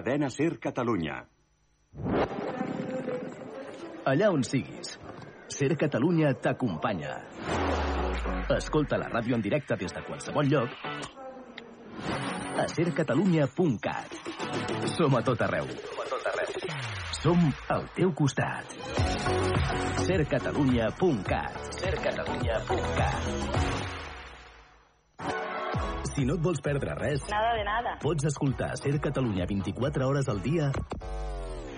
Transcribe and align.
Cadena 0.00 0.32
Ser 0.32 0.56
Catalunya. 0.56 1.20
Allà 4.08 4.30
on 4.32 4.40
siguis, 4.48 4.94
Ser 5.52 5.76
Catalunya 5.76 6.32
t'acompanya. 6.40 7.18
Escolta 8.56 8.96
la 8.96 9.12
ràdio 9.12 9.36
en 9.36 9.44
directe 9.44 9.76
des 9.76 9.92
de 9.92 10.00
qualsevol 10.06 10.48
lloc 10.48 10.72
a 12.56 12.64
sercatalunya.cat. 12.72 14.16
Som 14.96 15.20
a 15.20 15.22
tot 15.26 15.44
arreu. 15.44 15.68
Som 15.68 16.00
a 16.00 16.08
tot 16.14 16.24
arreu. 16.32 16.48
Som 17.20 17.38
al 17.76 17.84
teu 17.92 18.16
costat. 18.16 18.72
sercatalunya.cat. 20.08 21.60
sercatalunya.cat. 21.84 23.20
Si 26.14 26.24
no 26.24 26.34
et 26.34 26.40
vols 26.42 26.60
perdre 26.60 26.94
res, 26.98 27.22
Nada 27.30 27.54
de 27.54 27.64
nada. 27.64 27.98
pots 28.02 28.24
escoltar 28.24 28.76
Ser 28.76 29.00
Catalunya 29.00 29.46
24 29.46 30.06
hores 30.08 30.28
al 30.28 30.42
dia 30.42 30.70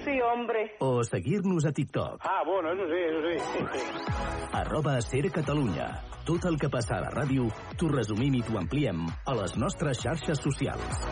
Sí, 0.04 0.18
hombre. 0.20 0.74
o 0.80 1.04
seguir-nos 1.04 1.64
a 1.66 1.72
TikTok. 1.72 2.20
Ah, 2.24 2.42
bueno, 2.44 2.72
eso 2.72 2.82
sí, 2.90 3.00
eso 3.06 3.20
sí. 3.28 4.48
Arroba 4.52 5.00
Ser 5.00 5.30
Catalunya. 5.30 6.02
Tot 6.24 6.44
el 6.44 6.56
que 6.58 6.68
passa 6.68 6.96
a 6.96 7.00
la 7.02 7.10
ràdio 7.10 7.48
t'ho 7.78 7.88
resumim 7.90 8.34
i 8.34 8.42
t'ho 8.42 8.58
ampliem 8.58 9.06
a 9.26 9.34
les 9.34 9.56
nostres 9.58 9.98
xarxes 10.02 10.38
socials. 10.38 11.06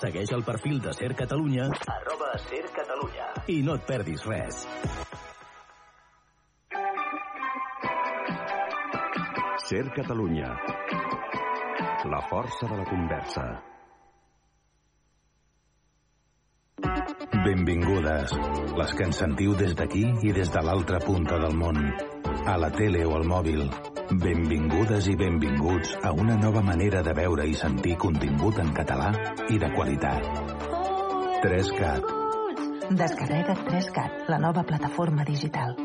Segueix 0.00 0.32
el 0.32 0.42
perfil 0.44 0.80
de 0.80 0.92
Ser 0.92 1.14
Catalunya 1.14 1.68
arroba 1.86 2.32
Ser 2.48 2.64
Catalunya 2.76 3.28
i 3.48 3.60
no 3.62 3.74
et 3.76 3.84
perdis 3.86 4.24
res. 4.26 4.66
Ser 9.68 9.84
Catalunya. 9.94 10.50
La 12.04 12.20
força 12.28 12.66
de 12.68 12.76
la 12.76 12.84
conversa. 12.84 13.42
Benvingudes, 17.44 18.34
les 18.76 18.92
que 18.98 19.06
ens 19.06 19.20
sentiu 19.22 19.54
des 19.56 19.72
d'aquí 19.78 20.02
i 20.28 20.34
des 20.36 20.52
de 20.52 20.62
l'altra 20.66 21.00
punta 21.00 21.38
del 21.40 21.56
món, 21.56 21.78
a 22.44 22.58
la 22.60 22.68
tele 22.76 23.06
o 23.08 23.14
al 23.16 23.24
mòbil. 23.30 23.64
Benvingudes 24.20 25.08
i 25.08 25.16
benvinguts 25.16 25.94
a 26.02 26.12
una 26.12 26.36
nova 26.36 26.60
manera 26.60 27.00
de 27.06 27.16
veure 27.16 27.48
i 27.48 27.56
sentir 27.62 27.96
contingut 27.96 28.60
en 28.60 28.74
català 28.76 29.08
i 29.48 29.58
de 29.64 29.72
qualitat. 29.72 30.28
3CAT. 31.46 32.12
Descarrega't 33.00 33.64
3CAT, 33.72 34.28
la 34.28 34.42
nova 34.44 34.68
plataforma 34.68 35.24
digital. 35.24 35.83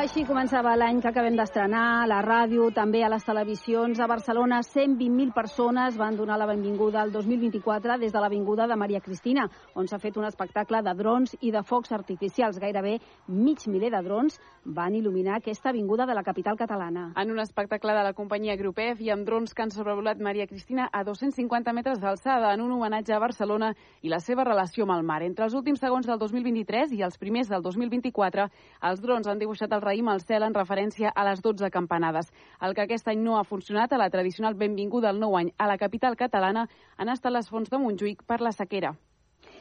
Així 0.00 0.22
començava 0.24 0.70
l'any 0.80 1.02
que 1.04 1.10
acabem 1.10 1.34
d'estrenar 1.36 1.80
a 2.00 2.04
la 2.08 2.22
ràdio, 2.24 2.70
també 2.72 3.02
a 3.04 3.08
les 3.12 3.24
televisions. 3.26 3.98
A 4.00 4.06
Barcelona, 4.08 4.62
120.000 4.64 5.34
persones 5.36 5.98
van 6.00 6.14
donar 6.16 6.38
la 6.40 6.46
benvinguda 6.48 7.02
al 7.02 7.10
2024 7.12 7.98
des 8.00 8.14
de 8.14 8.22
l'Avinguda 8.22 8.64
de 8.66 8.78
Maria 8.80 9.02
Cristina, 9.04 9.44
on 9.76 9.90
s'ha 9.90 9.98
fet 10.00 10.16
un 10.16 10.24
espectacle 10.24 10.80
de 10.86 10.94
drons 10.96 11.34
i 11.42 11.52
de 11.52 11.60
focs 11.62 11.92
artificials. 11.92 12.56
Gairebé 12.62 12.94
mig 13.28 13.66
miler 13.68 13.90
de 13.92 14.00
drons 14.06 14.38
van 14.64 14.96
il·luminar 14.96 15.36
aquesta 15.36 15.68
avinguda 15.68 16.06
de 16.08 16.16
la 16.16 16.24
capital 16.24 16.56
catalana. 16.56 17.10
En 17.20 17.30
un 17.30 17.44
espectacle 17.44 17.92
de 17.92 18.06
la 18.08 18.14
companyia 18.16 18.56
Grupef 18.56 19.04
i 19.04 19.12
amb 19.12 19.28
drons 19.28 19.52
que 19.52 19.66
han 19.66 19.70
sobrevolat 19.70 20.16
Maria 20.16 20.46
Cristina 20.46 20.88
a 20.90 21.04
250 21.04 21.76
metres 21.76 22.00
d'alçada 22.00 22.54
en 22.54 22.64
un 22.64 22.72
homenatge 22.72 23.12
a 23.12 23.20
Barcelona 23.20 23.74
i 24.00 24.08
la 24.08 24.20
seva 24.24 24.48
relació 24.48 24.88
amb 24.88 24.96
el 24.96 25.04
mar. 25.04 25.20
Entre 25.28 25.44
els 25.44 25.54
últims 25.60 25.84
segons 25.84 26.08
del 26.08 26.18
2023 26.24 26.96
i 26.96 27.04
els 27.04 27.20
primers 27.20 27.52
del 27.52 27.60
2024, 27.60 28.48
els 28.80 29.04
drons 29.04 29.28
han 29.28 29.44
dibuixat 29.44 29.76
el 29.76 29.89
raïm 29.90 30.08
al 30.08 30.22
cel 30.22 30.46
en 30.46 30.56
referència 30.56 31.10
a 31.10 31.26
les 31.28 31.42
12 31.42 31.70
campanades. 31.74 32.32
El 32.62 32.74
que 32.78 32.86
aquest 32.86 33.10
any 33.10 33.20
no 33.26 33.36
ha 33.38 33.44
funcionat 33.44 33.92
a 33.92 34.00
la 34.00 34.10
tradicional 34.10 34.54
benvinguda 34.54 35.10
al 35.10 35.20
nou 35.20 35.36
any 35.36 35.52
a 35.58 35.68
la 35.70 35.78
capital 35.78 36.16
catalana 36.16 36.68
han 36.96 37.12
estat 37.12 37.34
les 37.34 37.50
fonts 37.50 37.70
de 37.70 37.78
Montjuïc 37.78 38.26
per 38.26 38.40
la 38.40 38.56
sequera. 38.56 38.94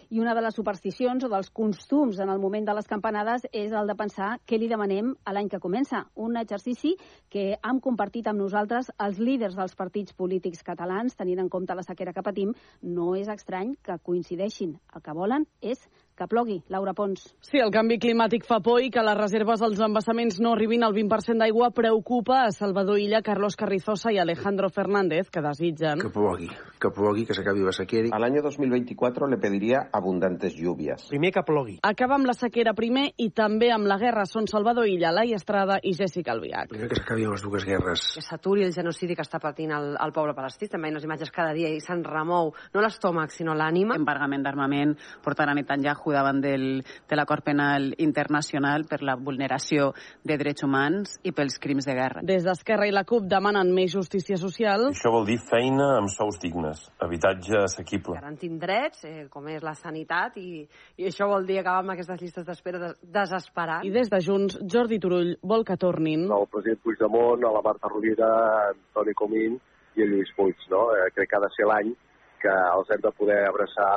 I 0.09 0.19
una 0.19 0.34
de 0.34 0.41
les 0.41 0.56
supersticions 0.57 1.23
o 1.23 1.28
dels 1.29 1.51
costums 1.53 2.18
en 2.23 2.31
el 2.34 2.39
moment 2.41 2.66
de 2.66 2.73
les 2.73 2.88
campanades 2.89 3.44
és 3.53 3.73
el 3.78 3.89
de 3.89 3.95
pensar 3.97 4.29
què 4.50 4.57
li 4.57 4.69
demanem 4.72 5.12
a 5.23 5.35
l'any 5.35 5.51
que 5.51 5.59
comença. 5.62 6.01
Un 6.18 6.39
exercici 6.41 6.95
que 7.29 7.44
hem 7.53 7.81
compartit 7.85 8.25
amb 8.28 8.41
nosaltres 8.41 8.89
els 9.06 9.22
líders 9.22 9.57
dels 9.59 9.78
partits 9.78 10.18
polítics 10.18 10.66
catalans, 10.66 11.13
tenint 11.13 11.44
en 11.45 11.50
compte 11.53 11.78
la 11.78 11.85
sequera 11.85 12.13
que 12.16 12.25
patim, 12.25 12.56
no 12.81 13.13
és 13.19 13.29
estrany 13.29 13.75
que 13.85 14.00
coincideixin. 14.01 14.79
El 14.95 15.06
que 15.06 15.13
volen 15.13 15.45
és 15.62 15.85
que 16.19 16.28
plogui. 16.28 16.59
Laura 16.68 16.94
Pons. 16.94 17.24
Sí, 17.46 17.62
el 17.63 17.72
canvi 17.72 17.97
climàtic 18.02 18.44
fa 18.47 18.59
por 18.63 18.84
i 18.84 18.91
que 18.91 19.03
les 19.06 19.18
reserves 19.18 19.63
als 19.63 19.80
embassaments 19.80 20.40
no 20.44 20.52
arribin 20.53 20.84
al 20.84 20.94
20% 20.96 21.40
d'aigua 21.40 21.72
preocupa 21.75 22.44
a 22.44 22.52
Salvador 22.52 23.00
Illa, 23.00 23.22
Carlos 23.24 23.56
Carrizosa 23.56 24.12
i 24.12 24.19
Alejandro 24.19 24.69
Fernández, 24.69 25.30
que 25.31 25.41
desitgen... 25.41 26.03
Que 26.03 26.12
plogui, 26.12 26.50
que 26.80 26.91
plogui, 26.91 27.25
que 27.25 27.38
s'acabi 27.38 27.63
la 27.63 27.72
sequera. 27.72 28.12
Al 28.12 28.28
año 28.28 28.44
2024 28.44 29.28
le 29.31 29.38
pediría 29.38 29.88
abundantes 29.94 30.56
lluvias. 30.59 31.07
Primer 31.07 31.31
que 31.31 31.46
plogui. 31.47 31.78
Acaba 31.88 32.19
amb 32.19 32.28
la 32.28 32.36
sequera 32.36 32.75
primer 32.75 33.07
i 33.18 33.30
també 33.31 33.72
amb 33.72 33.88
la 33.88 34.00
guerra. 34.01 34.28
Són 34.28 34.50
Salvador 34.51 34.90
Illa, 34.91 35.13
Lai 35.16 35.31
Estrada 35.38 35.80
i 35.84 35.96
Jessica 35.96 36.36
Albiach. 36.36 36.74
Primer 36.74 36.91
que 36.91 37.00
s'acabi 37.00 37.30
les 37.30 37.46
dues 37.47 37.66
guerres. 37.66 38.09
Que 38.19 38.25
s'aturi 38.25 38.68
el 38.68 38.75
genocidi 38.75 39.16
que 39.16 39.24
està 39.24 39.40
patint 39.40 39.72
el, 39.78 39.94
el 39.96 40.16
poble 40.16 40.36
palestí. 40.36 40.68
També 40.68 40.91
les 40.91 41.07
imatges 41.07 41.31
cada 41.31 41.56
dia 41.56 41.72
i 41.72 41.80
se'n 41.84 42.03
remou 42.03 42.51
no 42.74 42.84
l'estómac, 42.84 43.31
sinó 43.31 43.56
l'ànima. 43.56 43.96
Embargament 44.00 44.44
d'armament 44.44 44.97
portant 45.24 45.51
a 45.51 45.56
Netanyahu 45.56 46.09
davant 46.16 46.42
del, 46.44 46.84
de 46.84 47.18
l'acord 47.18 47.46
penal 47.46 47.92
internacional 47.97 48.86
per 48.90 49.02
la 49.06 49.16
vulneració 49.20 49.92
de 50.24 50.38
drets 50.40 50.66
humans 50.66 51.18
i 51.24 51.34
pels 51.36 51.59
crims 51.62 51.88
de 51.90 51.96
guerra. 51.97 52.24
Des 52.25 52.46
d'Esquerra 52.46 52.88
i 52.90 52.96
la 52.96 53.06
CUP 53.08 53.28
demanen 53.30 53.74
més 53.75 53.94
justícia 53.94 54.38
social. 54.42 54.90
Això 54.94 55.12
vol 55.14 55.28
dir 55.30 55.40
feina 55.42 55.96
amb 55.98 56.12
sous 56.14 56.40
dignes, 56.42 56.86
habitatge 57.00 57.64
assequible. 57.64 58.18
Garantint 58.19 58.59
drets, 58.62 59.06
eh, 59.08 59.28
com 59.31 59.48
és 59.52 59.64
la 59.66 59.75
sanitat, 59.78 60.38
i, 60.38 60.66
i 60.98 61.09
això 61.09 61.30
vol 61.30 61.48
dir 61.50 61.59
acabar 61.62 61.84
amb 61.84 61.96
aquestes 61.96 62.22
llistes 62.22 62.48
d'espera 62.48 62.81
des 62.84 63.00
desesperant. 63.03 63.86
I 63.86 63.94
des 63.94 64.09
de 64.12 64.19
Junts, 64.24 64.59
Jordi 64.66 65.00
Turull 65.00 65.36
vol 65.42 65.66
que 65.66 65.78
tornin. 65.80 66.28
El 66.31 66.48
president 66.52 66.81
Puigdemont, 66.84 67.46
a 67.46 67.56
la 67.56 67.64
Marta 67.66 67.92
Rovira, 67.92 68.30
Antoni 68.74 69.16
Comín 69.18 69.58
i 69.96 70.06
el 70.06 70.14
Lluís 70.14 70.31
Puig, 70.38 70.68
no? 70.72 70.90
Eh, 70.96 71.09
crec 71.16 71.30
que 71.30 71.38
ha 71.38 71.44
de 71.46 71.52
ser 71.56 71.68
l'any 71.69 71.94
que 72.40 72.52
els 72.52 72.92
hem 72.94 73.02
de 73.03 73.12
poder 73.18 73.40
abraçar 73.50 73.90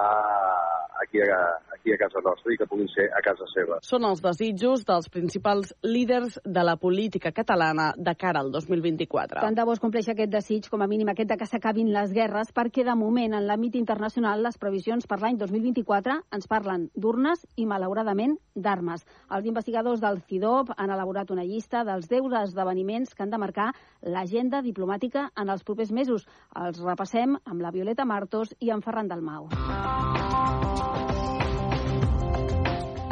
aquí 1.03 1.23
a, 1.23 1.43
aquí 1.83 1.93
a 1.93 1.99
casa 1.99 2.21
nostra 2.23 2.53
i 2.55 2.57
que 2.57 2.67
puguin 2.67 2.89
ser 2.89 3.09
a 3.11 3.21
casa 3.23 3.45
seva. 3.51 3.81
Són 3.83 4.07
els 4.07 4.23
desitjos 4.23 4.85
dels 4.87 5.09
principals 5.11 5.75
líders 5.83 6.39
de 6.45 6.63
la 6.63 6.77
política 6.77 7.33
catalana 7.35 7.93
de 7.97 8.15
cara 8.15 8.41
al 8.41 8.53
2024. 8.55 9.43
Tant 9.43 9.59
de 9.59 9.65
bo 9.67 9.75
es 9.75 9.83
compleix 9.83 10.09
aquest 10.09 10.31
desig, 10.31 10.69
com 10.71 10.83
a 10.83 10.87
mínim 10.87 11.11
aquest 11.11 11.33
de 11.33 11.39
que 11.41 11.49
s'acabin 11.51 11.91
les 11.93 12.15
guerres, 12.15 12.53
perquè 12.55 12.87
de 12.87 12.95
moment 12.95 13.35
en 13.35 13.47
l'àmbit 13.49 13.77
internacional 13.81 14.43
les 14.47 14.59
previsions 14.59 15.07
per 15.11 15.19
l'any 15.21 15.39
2024 15.41 16.21
ens 16.33 16.49
parlen 16.49 16.89
d'urnes 16.95 17.43
i, 17.57 17.67
malauradament, 17.67 18.39
d'armes. 18.55 19.03
Els 19.35 19.51
investigadors 19.51 20.01
del 20.01 20.23
CIDOP 20.29 20.75
han 20.77 20.95
elaborat 20.95 21.31
una 21.35 21.45
llista 21.45 21.83
dels 21.89 22.09
10 22.09 22.31
esdeveniments 22.45 23.15
que 23.15 23.27
han 23.27 23.35
de 23.35 23.43
marcar 23.43 23.73
l'agenda 24.03 24.63
diplomàtica 24.63 25.31
en 25.37 25.51
els 25.51 25.67
propers 25.67 25.91
mesos. 25.91 26.29
Els 26.55 26.79
repassem 26.85 27.37
amb 27.43 27.61
la 27.61 27.75
Violeta 27.75 28.07
Martos 28.07 28.55
i 28.61 28.71
en 28.71 28.83
Ferran 28.83 29.11
Dalmau. 29.11 29.49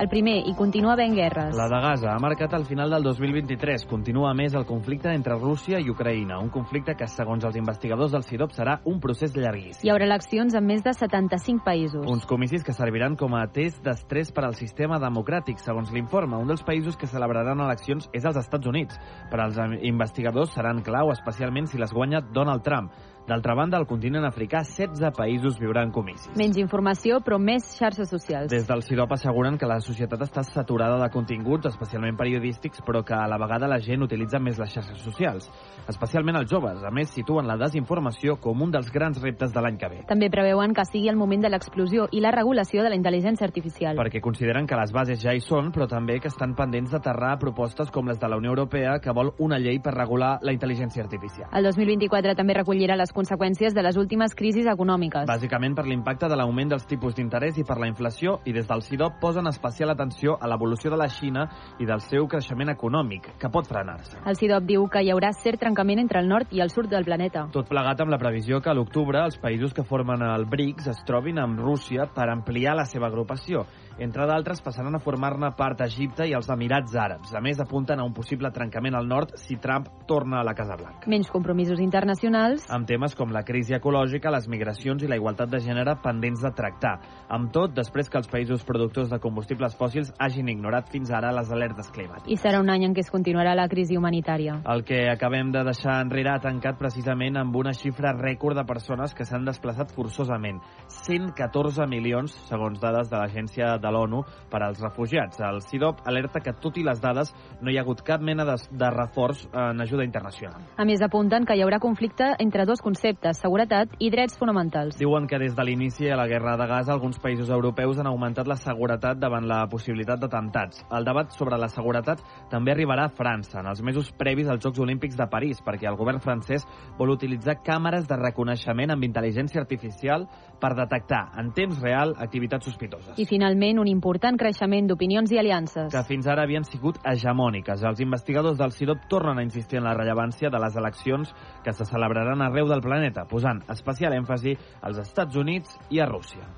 El 0.00 0.08
primer, 0.08 0.38
i 0.48 0.54
continua 0.56 0.94
havent 0.94 1.12
guerres. 1.12 1.52
La 1.52 1.66
de 1.68 1.78
Gaza 1.84 2.14
ha 2.14 2.20
marcat 2.24 2.54
el 2.56 2.62
final 2.64 2.88
del 2.94 3.02
2023. 3.04 3.82
Continua 3.84 4.30
més 4.32 4.54
el 4.56 4.64
conflicte 4.64 5.12
entre 5.12 5.36
Rússia 5.36 5.76
i 5.76 5.90
Ucraïna, 5.92 6.38
un 6.40 6.48
conflicte 6.48 6.94
que, 6.96 7.04
segons 7.04 7.44
els 7.44 7.58
investigadors 7.60 8.14
del 8.16 8.24
CIDOP, 8.24 8.54
serà 8.56 8.78
un 8.88 8.96
procés 9.04 9.36
llarguíssim. 9.36 9.84
Hi 9.84 9.92
haurà 9.92 10.08
eleccions 10.08 10.56
en 10.56 10.64
més 10.64 10.80
de 10.80 10.96
75 10.96 11.60
països. 11.68 12.08
Uns 12.08 12.24
comicis 12.24 12.64
que 12.64 12.72
serviran 12.72 13.18
com 13.20 13.36
a 13.36 13.44
test 13.52 13.84
d'estrès 13.84 14.32
per 14.32 14.46
al 14.48 14.56
sistema 14.56 14.96
democràtic, 15.04 15.60
segons 15.60 15.92
l'informe. 15.92 16.40
Un 16.40 16.48
dels 16.48 16.64
països 16.64 16.96
que 16.96 17.10
celebraran 17.10 17.60
eleccions 17.60 18.08
és 18.16 18.24
els 18.24 18.40
Estats 18.40 18.72
Units. 18.72 18.96
Per 19.28 19.44
als 19.44 19.60
investigadors 19.84 20.56
seran 20.56 20.80
clau, 20.80 21.12
especialment 21.12 21.68
si 21.68 21.76
les 21.76 21.92
guanya 21.92 22.24
Donald 22.24 22.64
Trump. 22.64 22.96
D'altra 23.30 23.54
banda, 23.54 23.78
al 23.78 23.86
continent 23.86 24.24
africà, 24.26 24.64
16 24.66 25.12
països 25.14 25.54
viuran 25.60 25.92
comicis. 25.94 26.32
Menys 26.34 26.56
informació, 26.58 27.20
però 27.22 27.36
més 27.38 27.62
xarxes 27.76 28.08
socials. 28.10 28.48
Des 28.50 28.64
del 28.66 28.80
CIDOP 28.82 29.12
asseguren 29.14 29.54
que 29.54 29.68
la 29.70 29.76
societat 29.78 30.24
està 30.24 30.42
saturada 30.42 30.96
de 30.98 31.06
continguts, 31.14 31.68
especialment 31.70 32.18
periodístics, 32.18 32.82
però 32.82 33.04
que 33.06 33.14
a 33.14 33.28
la 33.30 33.38
vegada 33.38 33.68
la 33.70 33.78
gent 33.78 34.02
utilitza 34.02 34.40
més 34.42 34.58
les 34.58 34.74
xarxes 34.74 34.98
socials, 35.06 35.46
especialment 35.86 36.40
els 36.40 36.50
joves. 36.50 36.82
A 36.82 36.90
més, 36.90 37.12
situen 37.14 37.46
la 37.46 37.54
desinformació 37.60 38.34
com 38.42 38.64
un 38.66 38.72
dels 38.74 38.90
grans 38.90 39.22
reptes 39.22 39.54
de 39.54 39.62
l'any 39.62 39.78
que 39.78 39.92
ve. 39.92 40.00
També 40.10 40.26
preveuen 40.34 40.74
que 40.74 40.88
sigui 40.90 41.06
el 41.14 41.20
moment 41.20 41.46
de 41.46 41.52
l'explosió 41.54 42.08
i 42.10 42.24
la 42.24 42.34
regulació 42.34 42.82
de 42.82 42.90
la 42.90 42.98
intel·ligència 42.98 43.46
artificial. 43.46 43.94
Perquè 43.94 44.18
consideren 44.18 44.66
que 44.66 44.80
les 44.80 44.90
bases 44.90 45.22
ja 45.22 45.36
hi 45.36 45.44
són, 45.46 45.70
però 45.70 45.86
també 45.86 46.18
que 46.18 46.32
estan 46.34 46.56
pendents 46.58 46.90
d'aterrar 46.90 47.36
propostes 47.38 47.94
com 47.94 48.10
les 48.10 48.18
de 48.18 48.26
la 48.26 48.42
Unió 48.42 48.56
Europea, 48.56 48.98
que 48.98 49.14
vol 49.14 49.36
una 49.38 49.62
llei 49.62 49.78
per 49.78 49.94
regular 49.94 50.40
la 50.42 50.50
intel·ligència 50.50 51.06
artificial. 51.06 51.46
El 51.54 51.70
2024 51.70 52.34
també 52.34 52.58
recollirà 52.58 52.98
les 52.98 53.14
conseqüències 53.20 53.74
de 53.76 53.82
les 53.84 53.96
últimes 54.00 54.34
crisis 54.34 54.66
econòmiques. 54.70 55.28
Bàsicament 55.28 55.76
per 55.76 55.84
l'impacte 55.86 56.28
de 56.30 56.36
l'augment 56.38 56.72
dels 56.72 56.86
tipus 56.88 57.14
d'interès 57.16 57.58
i 57.60 57.64
per 57.68 57.76
la 57.80 57.88
inflació 57.90 58.38
i 58.48 58.54
des 58.56 58.68
del 58.68 58.82
CIDOP 58.86 59.20
posen 59.20 59.50
especial 59.50 59.92
atenció 59.92 60.38
a 60.40 60.48
l'evolució 60.48 60.90
de 60.90 60.98
la 61.00 61.08
Xina 61.12 61.46
i 61.78 61.88
del 61.88 62.00
seu 62.06 62.26
creixement 62.30 62.72
econòmic, 62.72 63.34
que 63.38 63.50
pot 63.52 63.68
frenar-se. 63.68 64.22
El 64.24 64.38
CIDOP 64.40 64.66
diu 64.68 64.86
que 64.88 65.04
hi 65.04 65.12
haurà 65.12 65.32
cert 65.36 65.60
trencament 65.60 66.00
entre 66.00 66.22
el 66.22 66.28
nord 66.30 66.52
i 66.56 66.62
el 66.64 66.72
sud 66.72 66.88
del 66.90 67.04
planeta. 67.04 67.46
Tot 67.52 67.68
plegat 67.68 68.00
amb 68.00 68.14
la 68.14 68.20
previsió 68.20 68.60
que 68.60 68.72
a 68.72 68.76
l'octubre 68.76 69.24
els 69.26 69.38
països 69.42 69.74
que 69.76 69.84
formen 69.84 70.24
el 70.24 70.46
BRICS 70.50 70.90
es 70.94 71.04
trobin 71.06 71.38
amb 71.42 71.60
Rússia 71.60 72.08
per 72.14 72.30
ampliar 72.32 72.76
la 72.78 72.88
seva 72.88 73.10
agrupació. 73.10 73.66
Entre 74.00 74.24
d'altres, 74.24 74.62
passaran 74.64 74.94
a 74.96 74.98
formar-ne 75.04 75.50
part 75.58 75.82
Egipte 75.84 76.24
i 76.24 76.30
els 76.32 76.46
Emirats 76.48 76.94
Àrabs. 76.96 77.34
A 77.36 77.40
més, 77.44 77.58
apunten 77.60 78.00
a 78.00 78.04
un 78.08 78.14
possible 78.16 78.48
trencament 78.48 78.94
al 78.96 79.04
nord 79.04 79.34
si 79.36 79.58
Trump 79.60 79.90
torna 80.08 80.38
a 80.40 80.44
la 80.46 80.54
Casa 80.56 80.78
Blanca. 80.80 81.04
Menys 81.12 81.28
compromisos 81.28 81.82
internacionals. 81.84 82.64
Amb 82.72 82.88
temes 82.88 83.12
com 83.14 83.28
la 83.28 83.42
crisi 83.44 83.76
ecològica, 83.76 84.32
les 84.32 84.48
migracions 84.48 85.04
i 85.04 85.10
la 85.10 85.18
igualtat 85.20 85.52
de 85.52 85.60
gènere 85.60 85.98
pendents 86.00 86.40
de 86.40 86.52
tractar. 86.56 86.94
Amb 87.28 87.52
tot, 87.52 87.74
després 87.76 88.08
que 88.08 88.16
els 88.16 88.30
països 88.32 88.64
productors 88.64 89.12
de 89.12 89.18
combustibles 89.20 89.76
fòssils 89.76 90.14
hagin 90.16 90.48
ignorat 90.48 90.88
fins 90.88 91.12
ara 91.12 91.34
les 91.36 91.52
alertes 91.52 91.92
climàtiques. 91.92 92.32
I 92.32 92.40
serà 92.40 92.64
un 92.64 92.72
any 92.72 92.88
en 92.88 92.96
què 92.96 93.04
es 93.04 93.12
continuarà 93.12 93.52
la 93.52 93.68
crisi 93.68 94.00
humanitària. 94.00 94.62
El 94.64 94.80
que 94.88 95.02
acabem 95.12 95.52
de 95.52 95.66
deixar 95.68 95.98
enrere 96.06 96.32
ha 96.32 96.40
tancat 96.40 96.80
precisament 96.80 97.36
amb 97.36 97.60
una 97.60 97.76
xifra 97.76 98.16
rècord 98.16 98.56
de 98.56 98.64
persones 98.64 99.12
que 99.12 99.28
s'han 99.28 99.44
desplaçat 99.44 99.92
forçosament. 99.92 100.64
114 101.04 101.84
milions, 101.84 102.40
segons 102.48 102.80
dades 102.80 103.12
de 103.12 103.20
l'Agència 103.20 103.76
de 103.76 103.89
l'ONU 103.90 104.22
per 104.50 104.62
als 104.64 104.80
refugiats. 104.82 105.40
El 105.40 105.60
CIDOP 105.62 106.04
alerta 106.06 106.40
que, 106.40 106.54
tot 106.60 106.78
i 106.78 106.84
les 106.86 107.00
dades, 107.00 107.32
no 107.60 107.70
hi 107.70 107.78
ha 107.78 107.84
hagut 107.84 108.02
cap 108.06 108.22
mena 108.22 108.44
de, 108.48 108.56
de 108.70 108.90
reforç 108.94 109.46
en 109.52 109.80
ajuda 109.80 110.04
internacional. 110.06 110.64
A 110.76 110.86
més, 110.88 111.02
apunten 111.02 111.46
que 111.46 111.56
hi 111.56 111.64
haurà 111.64 111.80
conflicte 111.82 112.32
entre 112.38 112.66
dos 112.68 112.82
conceptes, 112.84 113.40
seguretat 113.40 113.94
i 113.98 114.10
drets 114.12 114.38
fonamentals. 114.38 114.98
Diuen 115.00 115.26
que 115.30 115.38
des 115.40 115.54
de 115.56 115.64
l'inici 115.66 116.08
de 116.08 116.16
la 116.18 116.26
guerra 116.30 116.56
de 116.60 116.66
Gaza, 116.70 116.92
alguns 116.92 117.20
països 117.22 117.50
europeus 117.50 118.00
han 118.00 118.10
augmentat 118.10 118.48
la 118.48 118.58
seguretat 118.60 119.20
davant 119.20 119.46
la 119.48 119.62
possibilitat 119.70 120.20
d'atemptats. 120.20 120.84
El 120.90 121.06
debat 121.06 121.30
sobre 121.36 121.58
la 121.60 121.68
seguretat 121.70 122.22
també 122.50 122.74
arribarà 122.74 123.06
a 123.08 123.14
França, 123.14 123.60
en 123.60 123.70
els 123.70 123.82
mesos 123.86 124.10
previs 124.16 124.48
als 124.48 124.64
Jocs 124.64 124.80
Olímpics 124.82 125.16
de 125.16 125.28
París, 125.30 125.62
perquè 125.64 125.88
el 125.88 125.98
govern 126.00 126.20
francès 126.20 126.66
vol 126.98 127.14
utilitzar 127.14 127.60
càmeres 127.64 128.08
de 128.08 128.18
reconeixement 128.18 128.90
amb 128.90 129.06
intel·ligència 129.06 129.60
artificial 129.62 130.26
per 130.60 130.74
detectar 130.76 131.30
en 131.40 131.52
temps 131.56 131.78
real 131.80 132.14
activitats 132.18 132.66
sospitoses. 132.66 133.14
I 133.18 133.26
finalment, 133.28 133.69
un 133.78 133.88
important 133.88 134.38
creixement 134.40 134.88
d'opinions 134.88 135.30
i 135.30 135.38
aliances. 135.38 135.92
Que 135.92 136.02
fins 136.08 136.26
ara 136.26 136.42
havien 136.42 136.64
sigut 136.64 136.98
hegemòniques. 137.06 137.84
Els 137.86 138.00
investigadors 138.02 138.58
del 138.58 138.72
CIDOP 138.74 139.06
tornen 139.08 139.38
a 139.38 139.44
insistir 139.46 139.78
en 139.78 139.86
la 139.86 139.94
rellevància 139.94 140.50
de 140.50 140.58
les 140.58 140.76
eleccions 140.76 141.34
que 141.64 141.72
se 141.72 141.86
celebraran 141.86 142.42
arreu 142.42 142.66
del 142.68 142.82
planeta, 142.82 143.26
posant 143.30 143.62
especial 143.70 144.16
èmfasi 144.16 144.56
als 144.82 144.98
Estats 145.04 145.36
Units 145.36 145.78
i 145.90 146.00
a 146.00 146.08
Rússia. 146.10 146.48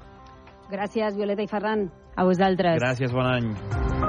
Gràcies, 0.72 1.18
Violeta 1.18 1.44
i 1.44 1.50
Ferran. 1.50 1.90
A 2.16 2.24
vosaltres. 2.24 2.80
Gràcies, 2.80 3.12
bon 3.12 3.28
any. 3.28 4.01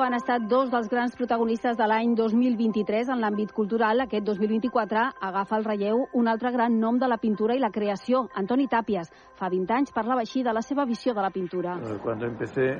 Han 0.00 0.14
estat 0.16 0.46
dos 0.48 0.70
dels 0.72 0.88
grans 0.88 1.12
protagonistes 1.12 1.76
de 1.76 1.86
l'any 1.86 2.14
2023 2.16 3.10
en 3.12 3.18
l'àmbit 3.20 3.50
cultural. 3.52 4.00
Aquest 4.00 4.24
2024 4.24 5.02
agafa 5.28 5.58
el 5.58 5.66
relleu 5.66 6.06
un 6.16 6.30
altre 6.32 6.52
gran 6.54 6.78
nom 6.80 6.96
de 6.98 7.08
la 7.10 7.18
pintura 7.20 7.54
i 7.54 7.60
la 7.60 7.68
creació, 7.70 8.22
Antoni 8.40 8.64
Tàpies. 8.66 9.10
Fa 9.36 9.50
20 9.52 9.76
anys 9.76 9.92
parlava 9.92 10.24
així 10.24 10.42
de 10.42 10.54
la 10.56 10.62
seva 10.64 10.86
visió 10.88 11.12
de 11.12 11.20
la 11.20 11.30
pintura. 11.30 11.76
Cuando 12.02 12.24
empecé, 12.26 12.78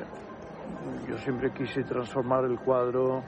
yo 1.09 1.19
siempre 1.19 1.53
quise 1.53 1.85
transformar 1.85 2.45
el 2.47 2.59
cuadro 2.59 3.23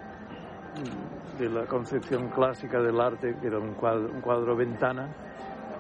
de 1.39 1.51
la 1.51 1.67
concepción 1.67 2.31
clásica 2.31 2.81
del 2.81 2.99
arte, 2.99 3.37
que 3.41 3.47
era 3.47 3.59
un 3.59 3.75
cuadro, 3.75 4.53
un 4.53 4.59
ventana, 4.59 5.09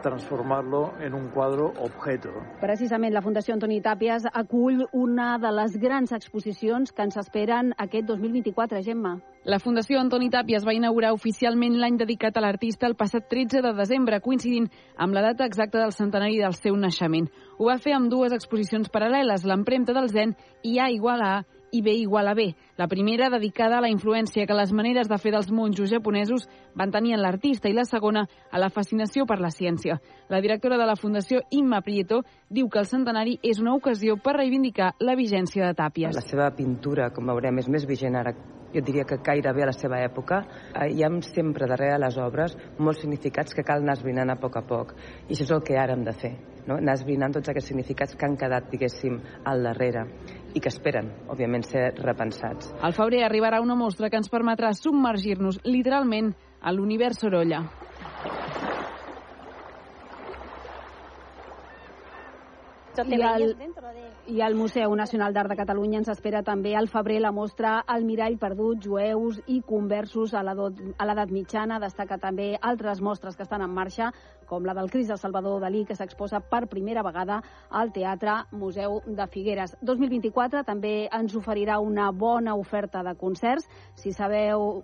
transformarlo 0.02 0.92
en 1.00 1.14
un 1.14 1.28
quadre 1.30 1.62
objeto. 1.80 2.34
Precisament 2.60 3.14
la 3.14 3.22
Fundació 3.24 3.54
Antoni 3.54 3.80
Tàpies 3.80 4.26
acull 4.28 4.82
una 4.92 5.36
de 5.40 5.52
les 5.54 5.78
grans 5.80 6.12
exposicions 6.12 6.92
que 6.92 7.06
ens 7.06 7.16
esperen 7.22 7.72
aquest 7.78 8.10
2024, 8.10 8.82
Gemma. 8.82 9.14
La 9.48 9.58
Fundació 9.62 10.02
Antoni 10.02 10.28
Tàpies 10.30 10.66
va 10.66 10.74
inaugurar 10.76 11.14
oficialment 11.16 11.78
l'any 11.80 11.96
dedicat 12.02 12.36
a 12.36 12.44
l'artista 12.44 12.86
el 12.90 12.98
passat 12.98 13.30
13 13.30 13.62
de 13.64 13.72
desembre, 13.78 14.20
coincidint 14.20 14.68
amb 14.96 15.14
la 15.16 15.24
data 15.30 15.48
exacta 15.48 15.80
del 15.80 15.96
centenari 15.96 16.38
del 16.42 16.58
seu 16.58 16.76
naixement. 16.76 17.30
Ho 17.58 17.70
va 17.70 17.80
fer 17.80 17.96
amb 17.96 18.10
dues 18.12 18.34
exposicions 18.36 18.90
paral·leles, 18.92 19.46
l'empremta 19.46 19.96
del 19.96 20.10
Zen 20.10 20.36
i 20.62 20.78
A 20.78 20.90
igual 20.90 21.22
a 21.22 21.32
A 21.38 21.61
i 21.72 21.82
B 21.82 21.94
igual 21.96 22.28
a 22.28 22.34
B. 22.34 22.54
La 22.76 22.86
primera 22.86 23.30
dedicada 23.30 23.78
a 23.78 23.80
la 23.80 23.90
influència 23.90 24.46
que 24.46 24.56
les 24.56 24.72
maneres 24.76 25.08
de 25.08 25.18
fer 25.18 25.32
dels 25.32 25.50
monjos 25.50 25.90
japonesos 25.90 26.46
van 26.76 26.92
tenir 26.92 27.16
en 27.16 27.22
l'artista 27.24 27.72
i 27.72 27.74
la 27.74 27.86
segona 27.88 28.26
a 28.50 28.60
la 28.60 28.70
fascinació 28.70 29.26
per 29.26 29.40
la 29.40 29.50
ciència. 29.50 29.98
La 30.28 30.42
directora 30.44 30.76
de 30.76 30.86
la 30.86 30.96
Fundació, 31.00 31.40
Imma 31.50 31.80
Prieto, 31.80 32.22
diu 32.48 32.68
que 32.68 32.78
el 32.78 32.90
centenari 32.90 33.38
és 33.42 33.58
una 33.58 33.74
ocasió 33.74 34.18
per 34.20 34.36
reivindicar 34.36 34.92
la 35.00 35.16
vigència 35.16 35.64
de 35.66 35.78
Tàpies. 35.80 36.14
La 36.14 36.28
seva 36.28 36.50
pintura, 36.54 37.10
com 37.10 37.32
veurem, 37.32 37.58
és 37.64 37.72
més 37.72 37.88
vigent 37.88 38.20
ara 38.20 38.36
jo 38.72 38.80
diria 38.80 39.04
que 39.04 39.20
gairebé 39.24 39.64
a 39.64 39.68
la 39.68 39.76
seva 39.76 40.00
època, 40.00 40.42
eh, 40.74 40.88
hi 40.92 41.02
ha 41.04 41.10
sempre 41.26 41.68
darrere 41.68 41.98
les 42.00 42.16
obres 42.16 42.56
molts 42.78 43.02
significats 43.04 43.54
que 43.54 43.64
cal 43.64 43.82
anar 43.82 43.98
esbrinant 43.98 44.32
a 44.32 44.38
poc 44.40 44.56
a 44.56 44.64
poc. 44.64 44.94
I 45.28 45.34
això 45.34 45.44
és 45.44 45.50
el 45.50 45.62
que 45.66 45.76
ara 45.78 45.92
hem 45.92 46.04
de 46.04 46.14
fer, 46.16 46.32
no? 46.66 46.78
anar 46.78 46.96
esbrinant 46.98 47.34
tots 47.36 47.52
aquests 47.52 47.72
significats 47.72 48.16
que 48.16 48.28
han 48.28 48.38
quedat, 48.40 48.70
diguéssim, 48.72 49.18
al 49.44 49.62
darrere 49.66 50.06
i 50.54 50.60
que 50.60 50.70
esperen, 50.72 51.08
òbviament, 51.32 51.64
ser 51.66 51.90
repensats. 52.02 52.72
Al 52.80 52.96
febrer 52.96 53.24
arribarà 53.26 53.62
una 53.64 53.78
mostra 53.78 54.10
que 54.10 54.20
ens 54.20 54.30
permetrà 54.32 54.72
submergir-nos 54.76 55.62
literalment 55.64 56.34
a 56.60 56.72
l'univers 56.72 57.22
Sorolla. 57.22 57.64
I 62.92 63.22
el, 63.22 63.56
I 64.26 64.40
al 64.44 64.54
Museu 64.54 64.92
Nacional 64.94 65.32
d'Art 65.32 65.48
de 65.48 65.56
Catalunya 65.56 66.02
ens 66.02 66.10
espera 66.12 66.42
també 66.44 66.74
al 66.76 66.90
febrer 66.92 67.20
la 67.24 67.32
mostra 67.32 67.78
El 67.94 68.04
mirall 68.04 68.36
perdut, 68.38 68.82
jueus 68.84 69.38
i 69.46 69.62
conversos 69.64 70.34
a 70.34 70.42
l'edat 70.44 71.32
mitjana. 71.32 71.80
Destaca 71.80 72.18
també 72.20 72.52
altres 72.60 73.00
mostres 73.00 73.36
que 73.36 73.46
estan 73.46 73.64
en 73.64 73.72
marxa, 73.72 74.12
com 74.46 74.68
la 74.68 74.76
del 74.76 74.90
Cris 74.92 75.08
de 75.08 75.16
Salvador 75.16 75.60
Dalí, 75.64 75.86
que 75.88 75.96
s'exposa 75.96 76.42
per 76.44 76.66
primera 76.68 77.02
vegada 77.02 77.40
al 77.70 77.92
Teatre 77.92 78.42
Museu 78.52 79.00
de 79.06 79.26
Figueres. 79.26 79.76
2024 79.80 80.64
també 80.68 81.08
ens 81.08 81.34
oferirà 81.34 81.80
una 81.80 82.10
bona 82.12 82.54
oferta 82.54 83.02
de 83.02 83.16
concerts. 83.16 83.68
Si 83.96 84.12
sabeu 84.12 84.82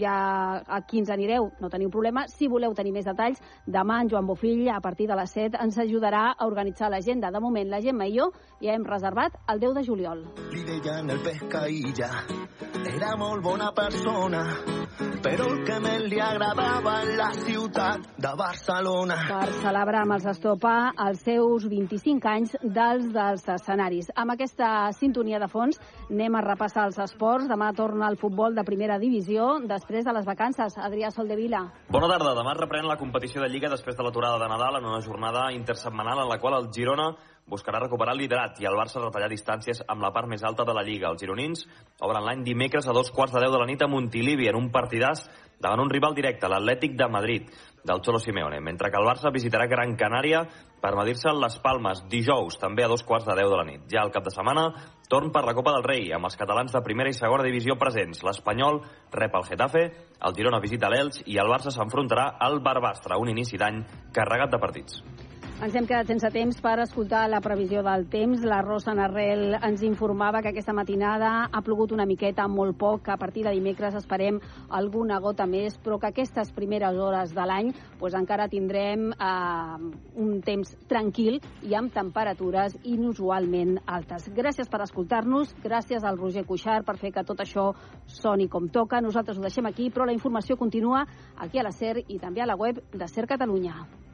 ja 0.00 0.62
a 0.66 0.80
qui 0.86 1.00
ens 1.02 1.10
anireu, 1.10 1.50
no 1.60 1.70
teniu 1.70 1.90
problema. 1.90 2.26
Si 2.28 2.48
voleu 2.48 2.74
tenir 2.74 2.92
més 2.94 3.06
detalls, 3.08 3.40
demà 3.66 4.00
en 4.02 4.10
Joan 4.12 4.26
Bofill, 4.26 4.68
a 4.70 4.80
partir 4.80 5.08
de 5.10 5.16
les 5.18 5.32
7, 5.32 5.58
ens 5.62 5.78
ajudarà 5.82 6.28
a 6.32 6.46
organitzar 6.46 6.90
l'agenda. 6.90 7.30
De 7.30 7.40
moment, 7.40 7.68
la 7.70 7.82
Gemma 7.82 8.06
i 8.06 8.16
jo 8.18 8.30
ja 8.62 8.74
hem 8.74 8.86
reservat 8.86 9.38
el 9.48 9.60
10 9.60 9.74
de 9.80 9.84
juliol. 9.86 10.24
Li 10.54 10.64
deien 10.66 11.10
el 11.10 11.22
pescaïlla, 11.24 12.10
era 12.96 13.16
molt 13.18 13.42
bona 13.42 13.72
persona, 13.74 14.42
però 15.24 15.46
el 15.50 15.62
que 15.66 15.78
més 15.82 16.04
li 16.10 16.20
agradava 16.22 16.94
en 17.02 17.10
la 17.18 17.28
ciutat 17.34 18.06
de 18.22 18.32
Barcelona. 18.38 19.16
Per 19.28 19.58
celebrar 19.58 20.04
amb 20.04 20.16
els 20.16 20.28
Estopa 20.30 20.74
els 21.06 21.24
seus 21.26 21.66
25 21.68 22.30
anys 22.30 22.54
dels 22.62 23.08
dels 23.14 23.46
escenaris. 23.56 24.12
Amb 24.14 24.36
aquesta 24.36 24.92
sintonia 24.96 25.40
de 25.42 25.48
fons 25.50 25.80
anem 26.06 26.38
a 26.38 26.44
repassar 26.46 26.86
els 26.88 27.00
esports. 27.02 27.48
Demà 27.50 27.72
torna 27.76 28.08
el 28.10 28.18
futbol 28.20 28.54
de 28.54 28.64
primera 28.64 29.00
divisió 29.02 29.55
després 29.64 30.04
de 30.04 30.12
les 30.12 30.26
vacances. 30.28 30.76
Adrià 30.76 31.08
Soldevila. 31.10 31.62
Bona 31.88 32.10
tarda. 32.12 32.34
Demà 32.36 32.52
reprèn 32.58 32.84
la 32.84 32.98
competició 33.00 33.40
de 33.40 33.48
Lliga 33.48 33.72
després 33.72 33.96
de 33.96 34.04
l'aturada 34.04 34.38
de 34.42 34.50
Nadal 34.52 34.76
en 34.80 34.90
una 34.90 35.00
jornada 35.00 35.48
intersetmanal 35.56 36.20
en 36.24 36.28
la 36.28 36.38
qual 36.42 36.58
el 36.60 36.68
Girona 36.74 37.14
buscarà 37.46 37.78
recuperar 37.80 38.14
el 38.16 38.24
liderat 38.24 38.60
i 38.60 38.66
el 38.66 38.76
Barça 38.78 39.00
retallar 39.00 39.30
distàncies 39.30 39.82
amb 39.86 40.02
la 40.02 40.12
part 40.14 40.28
més 40.28 40.42
alta 40.44 40.64
de 40.66 40.74
la 40.74 40.82
Lliga. 40.86 41.12
Els 41.12 41.22
gironins 41.22 41.66
obren 42.02 42.24
l'any 42.26 42.42
dimecres 42.46 42.88
a 42.88 42.94
dos 42.96 43.12
quarts 43.14 43.34
de 43.34 43.42
deu 43.44 43.54
de 43.54 43.60
la 43.62 43.68
nit 43.70 43.82
a 43.82 43.88
Montilivi 43.90 44.48
en 44.50 44.58
un 44.58 44.70
partidàs 44.74 45.26
davant 45.60 45.80
un 45.86 45.90
rival 45.90 46.14
directe, 46.14 46.48
l'Atlètic 46.50 46.96
de 46.98 47.08
Madrid, 47.08 47.50
del 47.86 48.02
Cholo 48.02 48.18
Simeone, 48.18 48.60
mentre 48.60 48.90
que 48.90 48.98
el 48.98 49.06
Barça 49.06 49.30
visitarà 49.32 49.68
Gran 49.70 49.94
Canària 49.96 50.42
per 50.82 50.92
medir-se 50.98 51.32
les 51.32 51.56
Palmes 51.62 52.02
dijous, 52.10 52.58
també 52.60 52.84
a 52.84 52.90
dos 52.90 53.04
quarts 53.06 53.24
de 53.28 53.36
deu 53.38 53.48
de 53.48 53.60
la 53.60 53.64
nit. 53.64 53.86
Ja 53.90 54.02
al 54.02 54.12
cap 54.12 54.26
de 54.26 54.34
setmana, 54.34 54.66
torn 55.08 55.30
per 55.32 55.44
la 55.46 55.54
Copa 55.54 55.72
del 55.76 55.86
Rei, 55.86 56.10
amb 56.12 56.28
els 56.28 56.36
catalans 56.36 56.74
de 56.74 56.82
primera 56.84 57.10
i 57.10 57.16
segona 57.16 57.46
divisió 57.46 57.78
presents. 57.80 58.24
L'Espanyol 58.26 58.82
rep 59.14 59.38
el 59.38 59.46
Getafe, 59.48 59.86
el 60.20 60.36
Girona 60.36 60.60
visita 60.60 60.90
l'Elx 60.92 61.22
i 61.24 61.38
el 61.40 61.52
Barça 61.52 61.72
s'enfrontarà 61.72 62.34
al 62.42 62.60
Barbastre, 62.60 63.16
un 63.16 63.32
inici 63.32 63.56
d'any 63.56 63.80
carregat 64.12 64.52
de 64.52 64.60
partits. 64.60 65.00
Ens 65.56 65.72
hem 65.72 65.86
quedat 65.88 66.10
sense 66.10 66.28
temps 66.34 66.58
per 66.60 66.74
escoltar 66.82 67.22
la 67.32 67.38
previsió 67.40 67.80
del 67.80 68.02
temps. 68.12 68.42
La 68.44 68.58
Rosa 68.60 68.92
Narrel 68.92 69.54
ens 69.56 69.80
informava 69.88 70.42
que 70.44 70.50
aquesta 70.50 70.74
matinada 70.76 71.30
ha 71.48 71.62
plogut 71.64 71.94
una 71.96 72.04
miqueta, 72.04 72.44
molt 72.44 72.76
poc, 72.76 73.06
que 73.06 73.14
a 73.14 73.16
partir 73.16 73.46
de 73.46 73.54
dimecres 73.56 73.96
esperem 73.96 74.36
alguna 74.68 75.16
gota 75.24 75.46
més, 75.48 75.78
però 75.80 75.96
que 75.96 76.10
aquestes 76.10 76.52
primeres 76.52 77.00
hores 77.00 77.32
de 77.32 77.46
l'any 77.48 77.72
pues, 77.96 78.12
encara 78.12 78.50
tindrem 78.52 79.08
eh, 79.16 79.90
un 80.20 80.42
temps 80.44 80.76
tranquil 80.92 81.40
i 81.64 81.72
amb 81.72 81.94
temperatures 81.94 82.76
inusualment 82.84 83.78
altes. 83.86 84.28
Gràcies 84.36 84.68
per 84.68 84.84
escoltar-nos, 84.84 85.56
gràcies 85.64 86.04
al 86.04 86.20
Roger 86.20 86.44
Cuixart 86.44 86.84
per 86.84 86.98
fer 87.00 87.14
que 87.16 87.24
tot 87.24 87.40
això 87.40 87.70
soni 88.04 88.52
com 88.52 88.68
toca. 88.68 89.00
Nosaltres 89.00 89.40
ho 89.40 89.48
deixem 89.48 89.72
aquí, 89.72 89.88
però 89.88 90.04
la 90.04 90.18
informació 90.20 90.60
continua 90.60 91.06
aquí 91.34 91.56
a 91.56 91.64
la 91.64 91.72
SER 91.72 92.02
i 92.04 92.20
també 92.20 92.44
a 92.44 92.50
la 92.52 92.60
web 92.60 92.84
de 92.92 93.08
SER 93.08 93.24
Catalunya. 93.24 94.05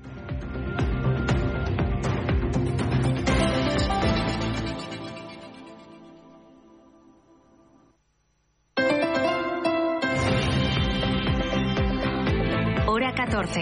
14. 13.33 13.61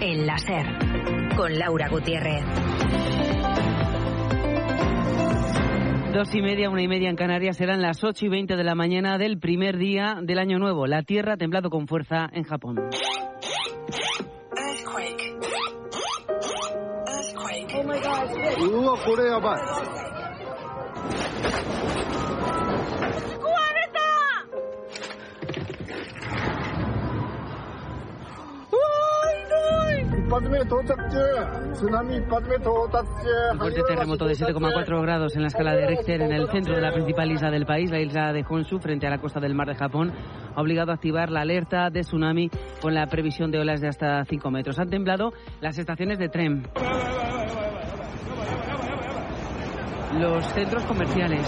En 0.00 0.26
la 0.28 0.38
SER. 0.38 0.64
Con 1.36 1.58
Laura 1.58 1.88
Gutiérrez. 1.88 2.44
Dos 6.14 6.32
y 6.32 6.40
media, 6.40 6.70
una 6.70 6.82
y 6.82 6.86
media 6.86 7.10
en 7.10 7.16
Canarias 7.16 7.56
serán 7.56 7.82
las 7.82 8.04
8 8.04 8.26
y 8.26 8.28
20 8.28 8.54
de 8.54 8.62
la 8.62 8.76
mañana 8.76 9.18
del 9.18 9.40
primer 9.40 9.76
día 9.76 10.18
del 10.22 10.38
año 10.38 10.60
nuevo. 10.60 10.86
La 10.86 11.02
Tierra 11.02 11.32
ha 11.32 11.36
temblado 11.36 11.68
con 11.68 11.88
fuerza 11.88 12.28
en 12.32 12.44
Japón. 12.44 12.76
Earthquake. 14.56 15.34
Earthquake. 17.08 17.74
Oh 17.74 17.82
my 17.82 17.98
god. 17.98 18.30
El 33.52 33.58
fuerte 33.58 33.82
terremoto 33.88 34.26
de 34.26 34.34
7,4 34.34 35.02
grados 35.02 35.34
en 35.34 35.42
la 35.42 35.48
escala 35.48 35.74
de 35.74 35.86
Richter 35.86 36.20
en 36.20 36.32
el 36.32 36.50
centro 36.50 36.74
de 36.74 36.82
la 36.82 36.92
principal 36.92 37.30
isla 37.32 37.50
del 37.50 37.64
país, 37.64 37.90
la 37.90 38.00
isla 38.00 38.32
de 38.32 38.44
Honshu, 38.46 38.78
frente 38.78 39.06
a 39.06 39.10
la 39.10 39.18
costa 39.18 39.40
del 39.40 39.54
mar 39.54 39.68
de 39.68 39.74
Japón, 39.74 40.12
ha 40.54 40.60
obligado 40.60 40.90
a 40.90 40.94
activar 40.94 41.30
la 41.30 41.40
alerta 41.40 41.88
de 41.88 42.02
tsunami 42.02 42.50
con 42.82 42.94
la 42.94 43.06
previsión 43.06 43.50
de 43.50 43.60
olas 43.60 43.80
de 43.80 43.88
hasta 43.88 44.24
5 44.24 44.50
metros. 44.50 44.78
Han 44.78 44.90
temblado 44.90 45.32
las 45.60 45.78
estaciones 45.78 46.18
de 46.18 46.28
tren, 46.28 46.66
los 50.18 50.46
centros 50.52 50.84
comerciales, 50.84 51.40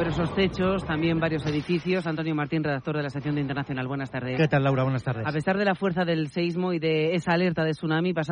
numerosos 0.00 0.34
techos, 0.34 0.82
también 0.86 1.20
varios 1.20 1.44
edificios. 1.44 2.06
Antonio 2.06 2.34
Martín, 2.34 2.64
redactor 2.64 2.96
de 2.96 3.02
la 3.02 3.10
sección 3.10 3.34
de 3.34 3.42
Internacional. 3.42 3.86
Buenas 3.86 4.10
tardes. 4.10 4.38
¿Qué 4.38 4.48
tal, 4.48 4.64
Laura? 4.64 4.82
Buenas 4.82 5.04
tardes. 5.04 5.26
A 5.26 5.30
pesar 5.30 5.58
de 5.58 5.66
la 5.66 5.74
fuerza 5.74 6.06
del 6.06 6.28
seismo 6.28 6.72
y 6.72 6.78
de 6.78 7.14
esa 7.16 7.32
alerta 7.32 7.64
de 7.64 7.72
tsunami, 7.72 8.14